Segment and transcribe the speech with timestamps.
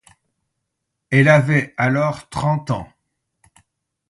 [1.11, 2.91] Elle avait alors trente ans.